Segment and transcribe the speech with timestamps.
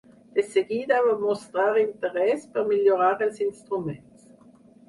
[0.35, 4.29] De seguida va mostrar interès per millorar els instruments.